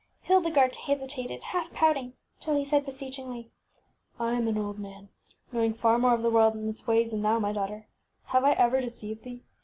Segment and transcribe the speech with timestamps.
[0.01, 3.83] ŌĆÖ Hildegarde hesitated, half pouting, till he said, beseechingly, ŌĆś
[4.19, 5.09] I am an old man,
[5.51, 7.87] knowing far more of the world and its ways than thou, my daughter.
[8.33, 9.43] Have I ever deceived thee?